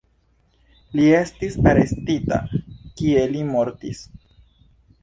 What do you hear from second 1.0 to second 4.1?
estis arestita, kie li mortis.